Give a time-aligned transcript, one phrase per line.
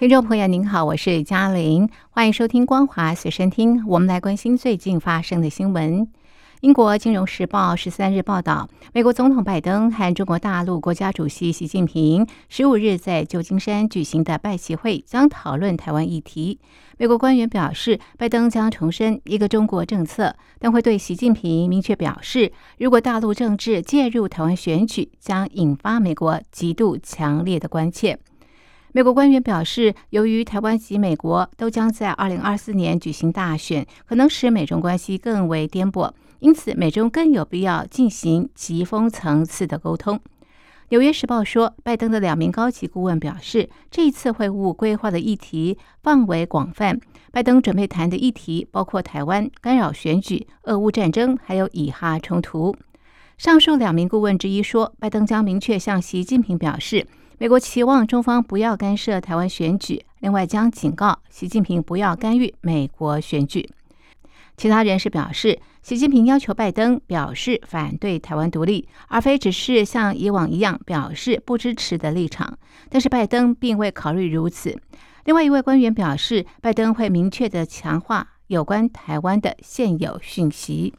[0.00, 6.08] 听众朋友您好，我是嘉玲，欢迎收听《光华随身听》，我们来关心最近发生的新闻。
[6.62, 16.58] 英国《金融时报》十三日报道，美国总统拜登和中国大陆国家主席习近平十五日在旧金山举行的拜习会将讨论台湾议题。
[16.96, 28.18] 美国官员表示，拜登将重申一个中国政策，但会对习近平明确表示，如果大陆政治介入台湾选举，将引发美国极度强烈的关切。
[28.92, 36.10] 美国官员表示，由于台湾及美国都将在二零二四年举行大选，可能使美中关系更为颠簸。
[36.40, 40.16] 因此，美中更有必要进行极峰层次的沟通。
[40.88, 46.98] 《纽约时报》说，拜登的两名高级顾问表示，这一次会晤规划的议题范围广泛。
[47.30, 52.74] 拜登准备谈的议题包括台湾、干扰选举、俄乌战争，还有以哈冲突。
[53.38, 57.06] 上述两名顾问之一说，拜登将明确向习近平表示，
[57.40, 63.66] 美国期望中方不要干涉台湾选举，另外将警告习近平不要干预美国选举。
[64.58, 72.58] 其他人士表示，习近平要求拜登表示反对台湾独立，而非只是像以往一样表示不支持的立场。
[72.90, 74.78] 但是拜登并未考虑如此。
[75.24, 80.92] 另外一位官员表示，拜登会明确的强化有关台湾的现有讯息。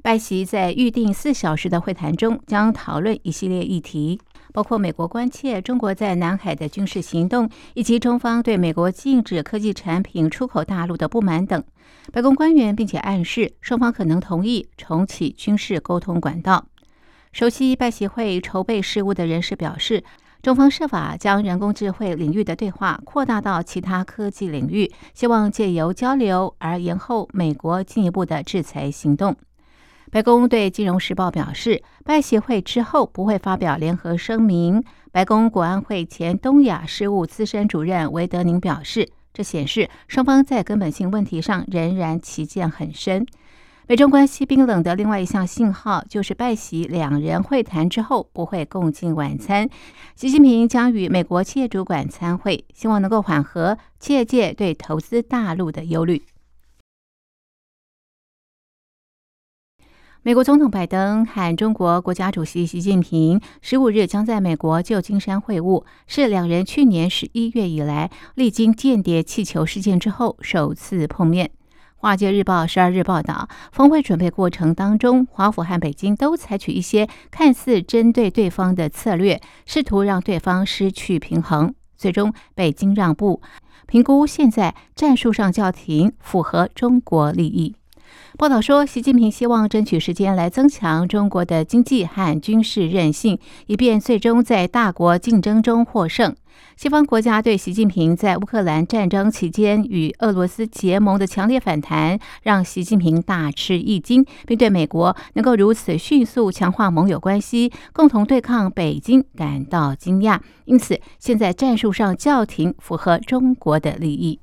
[0.00, 4.20] 拜习在预定四小时的会谈中，将讨论一系列议题。
[4.52, 11.62] 包括美国关切中国在南海的军事行动，以及中方对美国禁止科技产品出口大陆的不满等。
[12.12, 16.66] 白宫官员并且暗示，双方可能同意重启军事沟通管道。
[17.32, 20.02] 熟悉拜协会筹备事务的人士表示，
[20.40, 29.36] 中方设法将人工智慧领域的对话扩大到其他科技领域，希望借由交流而延后美国进一步的制裁行动。
[30.10, 34.82] 白宫对《金融时报》表示，拜协会之后不会发表联合声明。
[35.12, 43.26] 白宫国安会前东亚事务资深主任韦德宁表示，这显示双方在根本性问题上仍然歧见很深。
[43.86, 49.68] 美中关系冰冷的另外一项信号，就是拜习两人会谈之后不会共进晚餐。
[50.14, 56.22] 习近平将与美国企业主管参会，希望能够缓和企业界对投资大陆的忧虑。
[60.28, 71.46] 美国总统拜登和中国国家主席习近平十五日将在美国旧金山会晤，是两人去年十一月以来历经间谍气球事件之后首次碰面。
[71.96, 81.74] 《华尔街日报》十二日报道，峰会准备过程当中，华府和北京都采取一些看似针对对方的策略，试图让对方失去平衡。
[81.96, 83.40] 最终，北京让步，
[83.86, 87.76] 评估现在战术上叫停，符合中国利益。
[88.38, 96.36] 报道说，习近平希望争取时间来增强中国的经济和军事韧性，以便最终在大国竞争中获胜。
[96.76, 110.38] 西方国家对习近平在乌克兰战争期间与俄罗斯结盟的强烈反弹，让习近平大吃一惊，并对美国能够如此迅速强化盟友关系，共同对抗北京感到惊讶。
[110.64, 114.38] 因此，现在战术上叫停，符合中国的利益。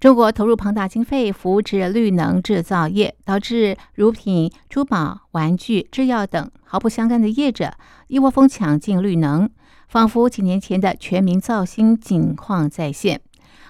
[0.00, 7.72] 中国投入庞大经费扶持绿能制造业，导致乳品、珠宝、玩具、制药等毫不相干的业者
[8.06, 9.50] 一窝蜂抢进绿能，
[9.88, 13.20] 仿佛几年前的全民造星景况再现。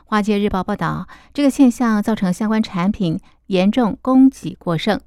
[0.05, 5.01] 华尔街日报报道，这个现象造成相关产品严重供给过剩。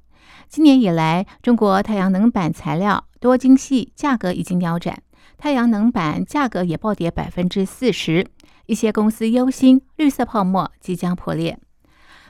[0.48, 5.00] 今年以来，中国太阳能板材料多晶系价格已经腰斩，
[5.38, 8.26] 太阳能板价格也暴跌百分之四十。
[8.72, 11.58] 一些公司忧心绿色泡沫即将破裂。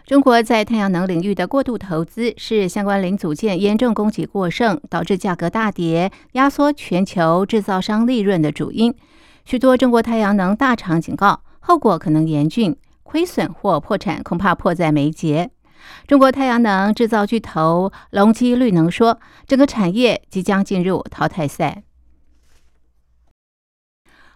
[0.05, 8.93] 中国在太阳能领域的过度投资，是相关零组件严重供给过剩，导致价格大跌，压缩全球制造商利润的主因。
[9.45, 15.53] 许多中国太阳能大厂警告，后果可能严峻，亏损或破产恐怕迫在眉睫。
[16.09, 21.85] 中国太阳能制造巨头隆基绿能说，整个产业即将进入淘汰赛。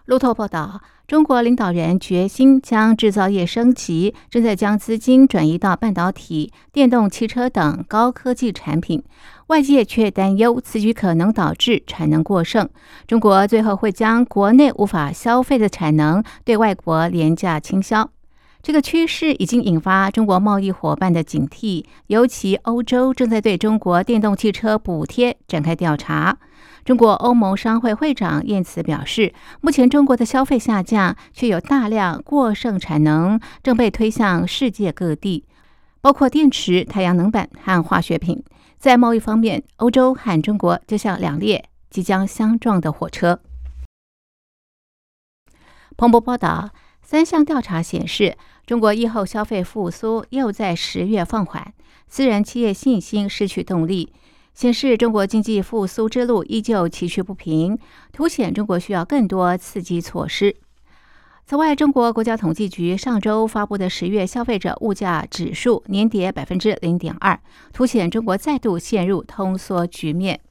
[0.05, 0.79] 路透报道。
[1.07, 9.01] 中国领导人决心将制造业升级，正在将资金转移到半导体、电动汽车等高科技产品。
[9.47, 12.67] 外界却担忧此举可能导致产能过剩，
[13.07, 18.09] 中国最后会将国内无法消费的产能对外国廉价倾销。
[18.61, 26.37] 这个趋势已经引发中国贸易伙伴的警惕，尤其欧洲正在对中国电动汽车补贴展开调查。
[26.83, 35.45] 中国欧盟商会会长燕慈表示，目前中国的消费下降，却有大量过剩产能正被推向世界各地，
[36.01, 38.43] 包括电池、太阳能板和化学品。
[38.77, 43.39] 在贸易方面，欧洲和中国就像两列即将相撞的火车。
[45.97, 46.69] 彭博报道，
[47.09, 48.35] 三项调查显示。
[48.65, 51.73] 中国疫后消费复苏又在十月放缓，
[52.09, 54.11] 私人企业信心失去动力，
[54.53, 57.79] 显示中国经济复苏之路依旧崎岖不平，
[58.11, 60.53] 凸显中国需要更多刺激措施。
[61.45, 67.39] 此外，中国国家统计局上周发布的十月消费者物价指数年跌百分之零点二，
[67.71, 70.41] 凸显中国再度陷入通缩局面。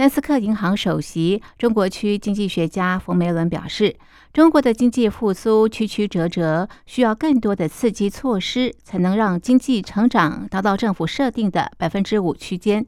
[0.00, 3.94] 丹斯克银行首席中国区经济学家冯梅伦表示，
[4.32, 12.86] 中国的经济复苏曲曲折折，需要更多的刺激措施，才能让经济成长达到政府设定的百分之五区间。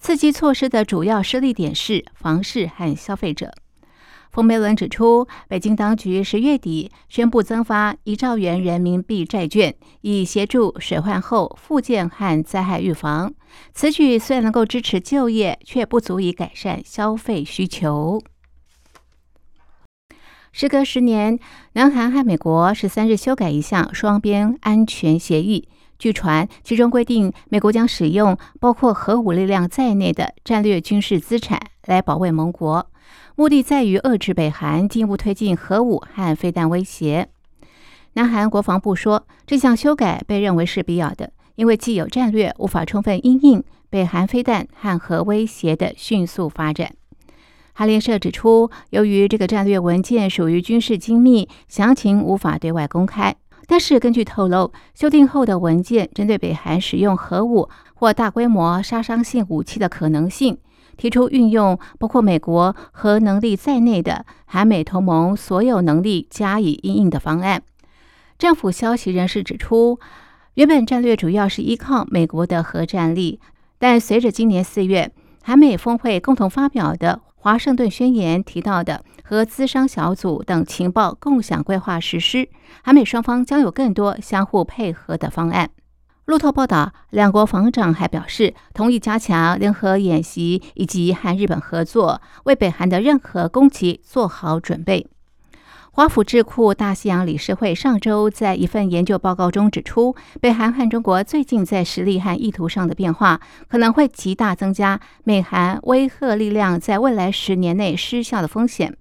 [0.00, 3.52] 刺激措施的主要施力点是房市和消费者。
[4.30, 13.32] 冯梅伦指出，北京当局十月底宣布增发一兆元人民币债券，以协助水患后复建和灾害预防。
[13.72, 18.20] 此举虽然能够支持就业，却不足以改善消费需求。
[20.52, 21.38] 时隔十年，
[21.72, 25.68] 南韩和美国十三日修改一项双边安全协议，
[25.98, 32.90] 据传其中规定，美国将使用包括核武力量在内的战略军事资产来保卫盟国。
[33.34, 37.28] 目的在于遏制北韩进一步推进核武和飞弹威胁。
[38.14, 46.94] 南韩国防部说，这项修改被认为是必要的，因为既有战略无法充分应应北韩飞弹和核威胁的迅速发展。
[47.74, 53.36] 韩联社指出，由于这个战略文件属于军事机密，详情无法对外公开。
[53.66, 60.56] 但是，根据透露，修订后的文件针对北韩使用核武或大规模杀伤性武器的可能性。
[60.96, 67.62] 提出运用包括美国核能力在内的韩美同盟所有能力加以应应的方案。
[68.38, 69.98] 政府消息人士指出，
[70.54, 73.40] 原本战略主要是依靠美国的核战力，
[73.78, 75.10] 但随着今年四月
[75.42, 82.48] 韩美峰会共同发表的华盛顿宣言提到的和资商小组等情报共享规划实施，
[82.82, 85.70] 韩美双方将有更多相互配合的方案。
[86.26, 95.06] 路透报道，两国防长还表示同意加强联合演习，以及和日本合作，为北韩的任何攻击做好准备。
[95.92, 108.92] 华府智库大西洋理事会上周在一份研究报告中指出，北韩和中国最近在实力和意图上的变化，可能会极大增加美韩威慑力量在未来十年内失效的风险。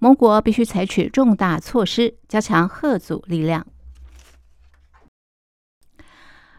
[0.00, 3.64] 盟国必须采取重大措施，加强核阻力量。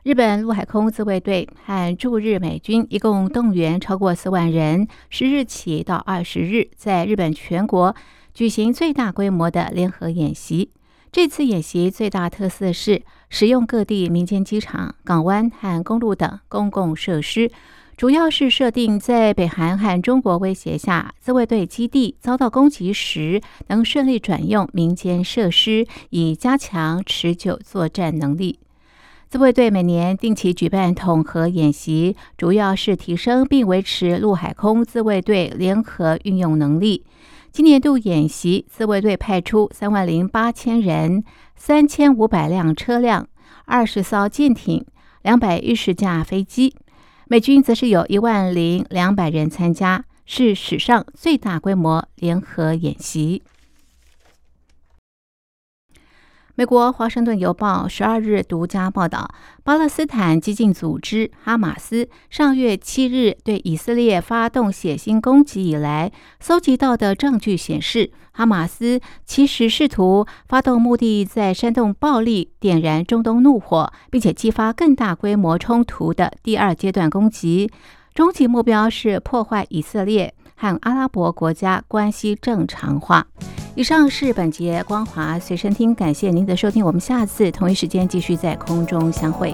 [0.03, 7.95] 日本陆海空自卫队和驻日美军一共动员超过四万人，十日起到二十日，在日本全国
[8.33, 10.71] 举行最大规模的联合演习。
[11.09, 17.50] 这次演习最大特色是使用各地民间机场、港湾和公路等公共设施，
[17.95, 28.60] 主要是设定在北韩和中国威胁下，自卫队基地遭到攻击时能顺利转用民间设施，以加强持久作战能力。
[29.33, 37.03] 自卫队每年定期举办统合演习，主要是提升并维持陆海空自卫队联合运用能力。
[37.51, 41.23] 今年度演习，自卫队派出三万零八千人、
[41.55, 43.27] 三千五百辆车辆、
[43.65, 44.85] 二十艘舰艇、
[45.23, 46.75] 两百一十架飞机。
[47.27, 53.41] 美军则是有一万零两百人参加，是史上最大规模联合演习。
[56.55, 59.27] 美国《华盛顿邮报》十二日独家报道，
[59.63, 77.67] 巴勒斯坦激进组织哈马斯上月七日对以色列发动血腥攻击以来，搜集到的证据显示，哈马斯其实试图发动目的在煽动暴力、点燃中东怒火，并且激发更大规模冲突的第二阶段攻击，
[78.13, 80.31] 终极目标是破坏以色列
[80.63, 83.27] 和阿拉伯国家关系正常化。
[83.75, 89.53] 以上是本节光华随身听，感谢您的收听，我们下次同一时间继续在空中相会。